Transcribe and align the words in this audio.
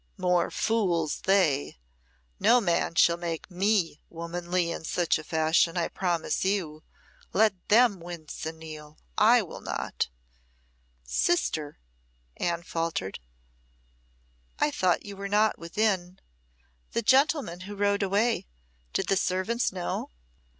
More 0.17 0.49
fools 0.49 1.19
they! 1.27 1.77
No 2.39 2.59
man 2.59 2.95
shall 2.95 3.17
make 3.17 3.51
me 3.51 4.01
womanly 4.09 4.71
in 4.71 4.83
such 4.83 5.19
a 5.19 5.23
fashion, 5.23 5.77
I 5.77 5.89
promise 5.89 6.43
you! 6.43 6.81
Let 7.33 7.53
them 7.69 7.99
wince 7.99 8.43
and 8.47 8.57
kneel; 8.57 8.97
I 9.15 9.43
will 9.43 9.61
not." 9.61 10.07
"Sister," 11.03 11.77
Anne 12.35 12.63
faltered, 12.63 13.19
"I 14.57 14.71
thought 14.71 15.05
you 15.05 15.15
were 15.15 15.29
not 15.29 15.59
within. 15.59 16.17
The 16.93 17.03
gentleman 17.03 17.59
who 17.59 17.75
rode 17.75 18.01
away 18.01 18.47
did 18.93 19.07
the 19.07 19.15
servants 19.17 19.71
know?" 19.71 20.09